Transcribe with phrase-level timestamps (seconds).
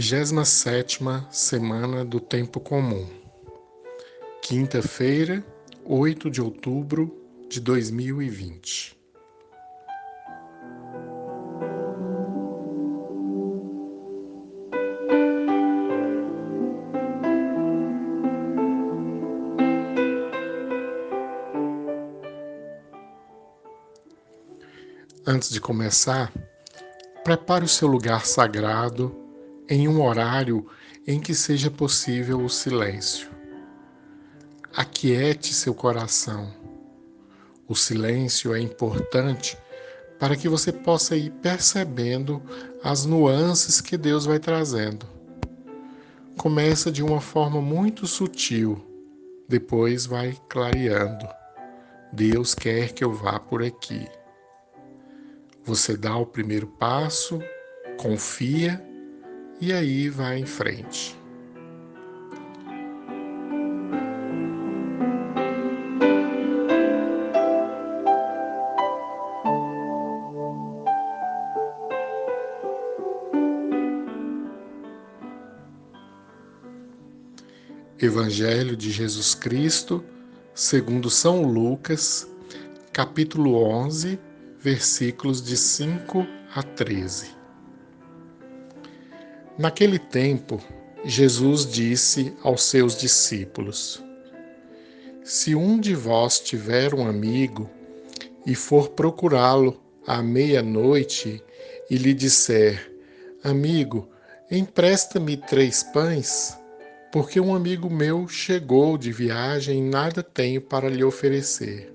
[0.00, 3.06] 27 Semana do Tempo Comum.
[4.40, 5.44] Quinta-feira,
[5.84, 7.14] 8 de outubro
[7.50, 8.98] de 2020.
[25.26, 26.32] Antes de começar,
[27.22, 29.29] prepare o seu lugar sagrado
[29.70, 30.66] em um horário
[31.06, 33.30] em que seja possível o silêncio.
[34.74, 36.52] Aquiete seu coração.
[37.68, 39.56] O silêncio é importante
[40.18, 42.42] para que você possa ir percebendo
[42.82, 45.06] as nuances que Deus vai trazendo.
[46.36, 48.84] Começa de uma forma muito sutil,
[49.48, 51.28] depois vai clareando.
[52.12, 54.08] Deus quer que eu vá por aqui.
[55.64, 57.40] Você dá o primeiro passo,
[57.96, 58.89] confia
[59.60, 61.18] e aí vai em frente.
[78.02, 80.02] Evangelho de Jesus Cristo,
[80.54, 82.26] segundo São Lucas,
[82.94, 84.18] capítulo 11,
[84.58, 87.39] versículos de 5 a 13.
[89.60, 90.58] Naquele tempo,
[91.04, 94.02] Jesus disse aos seus discípulos:
[95.22, 97.68] Se um de vós tiver um amigo
[98.46, 101.44] e for procurá-lo à meia-noite
[101.90, 102.90] e lhe disser:
[103.44, 104.08] Amigo,
[104.50, 106.58] empresta-me três pães,
[107.12, 111.92] porque um amigo meu chegou de viagem e nada tenho para lhe oferecer.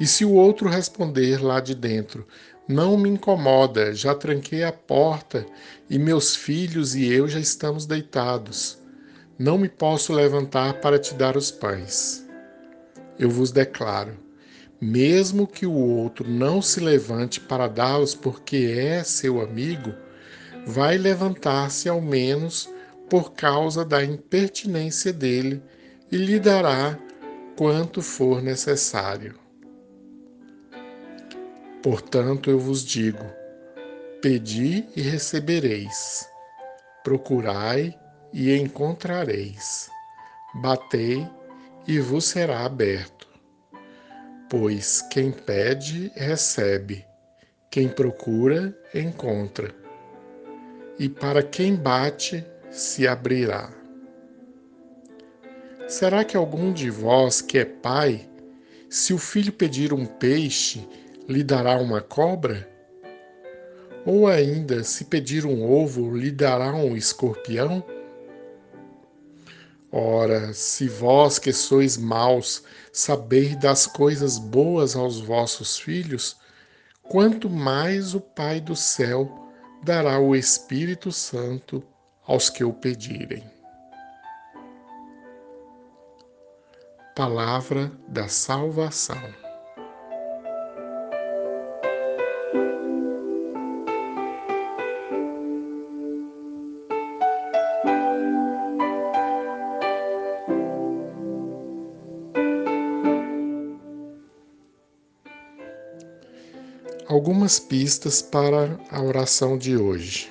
[0.00, 2.26] E se o outro responder lá de dentro:
[2.66, 5.44] não me incomoda, já tranquei a porta
[5.88, 8.78] e meus filhos e eu já estamos deitados.
[9.38, 12.26] Não me posso levantar para te dar os pães.
[13.18, 14.16] Eu vos declaro:
[14.80, 19.92] mesmo que o outro não se levante para dá-los porque é seu amigo,
[20.66, 22.68] vai levantar-se ao menos
[23.10, 25.62] por causa da impertinência dele
[26.10, 26.98] e lhe dará
[27.56, 29.43] quanto for necessário.
[31.84, 33.26] Portanto, eu vos digo:
[34.22, 36.26] pedi e recebereis,
[37.02, 37.94] procurai
[38.32, 39.90] e encontrareis,
[40.62, 41.28] batei
[41.86, 43.28] e vos será aberto.
[44.48, 47.04] Pois quem pede, recebe,
[47.70, 49.70] quem procura, encontra,
[50.98, 53.70] e para quem bate, se abrirá.
[55.86, 58.26] Será que algum de vós que é pai,
[58.88, 60.88] se o filho pedir um peixe,
[61.28, 62.68] lhe dará uma cobra?
[64.06, 67.82] Ou ainda, se pedir um ovo, lhe dará um escorpião?
[69.90, 76.36] Ora, se vós que sois maus sabeis das coisas boas aos vossos filhos,
[77.02, 79.30] quanto mais o Pai do céu
[79.84, 81.82] dará o Espírito Santo
[82.26, 83.44] aos que o pedirem.
[87.14, 89.43] Palavra da Salvação.
[107.24, 110.30] Algumas pistas para a oração de hoje.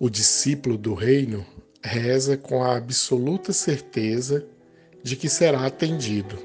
[0.00, 1.44] O discípulo do reino
[1.84, 4.46] reza com a absoluta certeza
[5.02, 6.38] de que será atendido.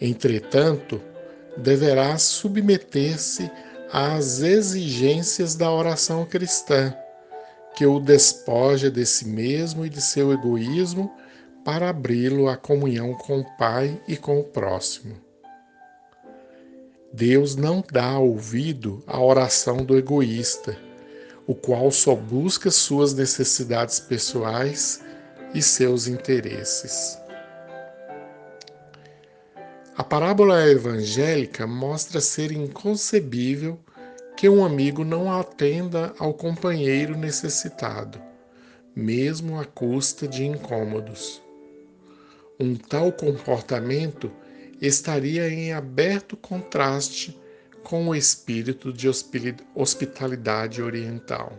[0.00, 1.02] Entretanto,
[1.56, 3.50] deverá submeter-se
[3.90, 6.94] às exigências da oração cristã,
[7.74, 11.12] que o despoja de si mesmo e de seu egoísmo
[11.64, 15.28] para abri-lo à comunhão com o Pai e com o próximo.
[17.12, 20.78] Deus não dá ouvido à oração do egoísta,
[21.44, 25.02] o qual só busca suas necessidades pessoais
[25.52, 27.18] e seus interesses.
[29.96, 33.78] A parábola evangélica mostra ser inconcebível
[34.36, 38.22] que um amigo não atenda ao companheiro necessitado,
[38.94, 41.42] mesmo à custa de incômodos.
[42.58, 44.30] Um tal comportamento
[44.80, 47.38] estaria em aberto contraste
[47.82, 49.08] com o espírito de
[49.74, 51.52] hospitalidade oriental.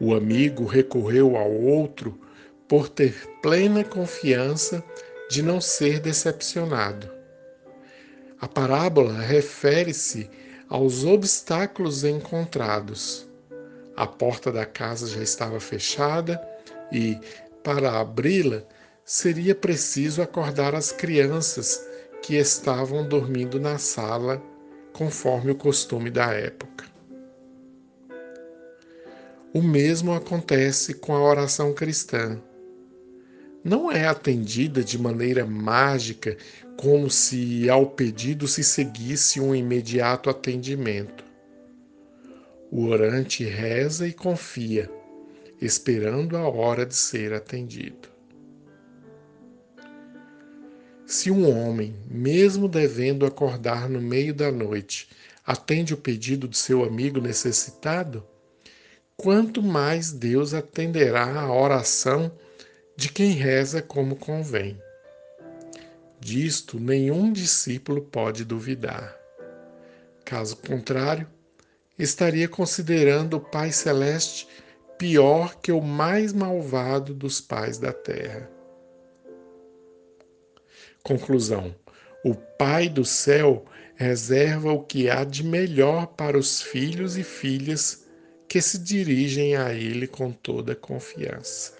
[0.00, 2.20] O amigo recorreu ao outro
[2.66, 4.82] por ter plena confiança
[5.28, 7.10] de não ser decepcionado.
[8.40, 10.30] A parábola refere-se
[10.68, 13.28] aos obstáculos encontrados.
[13.96, 16.40] A porta da casa já estava fechada
[16.90, 17.18] e,
[17.62, 18.64] para abri-la,
[19.10, 21.84] seria preciso acordar as crianças
[22.22, 24.40] que estavam dormindo na sala,
[24.92, 26.84] conforme o costume da época.
[29.52, 32.40] O mesmo acontece com a oração cristã.
[33.64, 36.36] Não é atendida de maneira mágica,
[36.76, 41.24] como se ao pedido se seguisse um imediato atendimento.
[42.70, 44.88] O orante reza e confia,
[45.60, 48.19] esperando a hora de ser atendido.
[51.10, 55.08] Se um homem, mesmo devendo acordar no meio da noite,
[55.44, 58.24] atende o pedido de seu amigo necessitado,
[59.16, 62.30] quanto mais Deus atenderá a oração
[62.96, 64.80] de quem reza como convém.
[66.20, 69.12] Disto nenhum discípulo pode duvidar.
[70.24, 71.26] Caso contrário,
[71.98, 74.46] estaria considerando o Pai Celeste
[74.96, 78.59] pior que o mais malvado dos pais da terra.
[81.02, 81.74] Conclusão:
[82.24, 83.64] o Pai do céu
[83.96, 88.06] reserva o que há de melhor para os filhos e filhas
[88.48, 91.78] que se dirigem a Ele com toda confiança.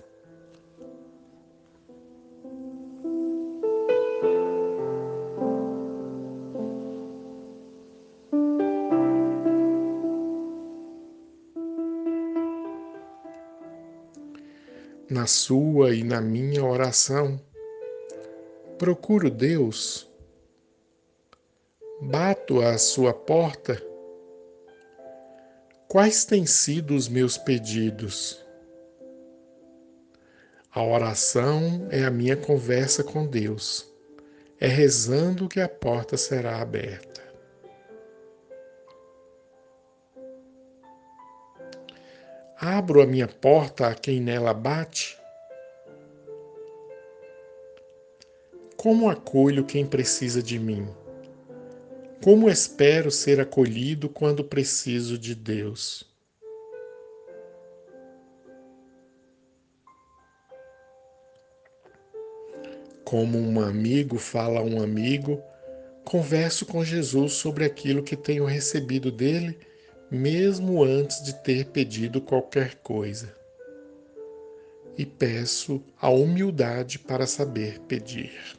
[15.10, 17.40] Na sua e na minha oração,
[18.80, 20.08] procuro Deus,
[22.00, 23.78] bato à sua porta
[25.86, 28.42] Quais têm sido os meus pedidos?
[30.72, 33.86] A oração é a minha conversa com Deus.
[34.58, 37.20] É rezando que a porta será aberta.
[42.56, 45.19] Abro a minha porta a quem nela bate?
[48.80, 50.88] Como acolho quem precisa de mim?
[52.24, 56.10] Como espero ser acolhido quando preciso de Deus?
[63.04, 65.42] Como um amigo fala a um amigo,
[66.02, 69.58] converso com Jesus sobre aquilo que tenho recebido dele,
[70.10, 73.30] mesmo antes de ter pedido qualquer coisa.
[74.96, 78.58] E peço a humildade para saber pedir.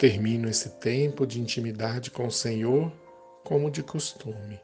[0.00, 2.90] Termino esse tempo de intimidade com o Senhor
[3.44, 4.58] como de costume.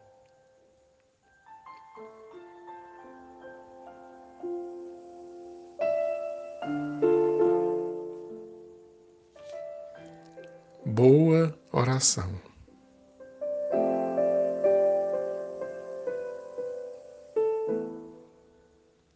[10.86, 12.55] Boa oração.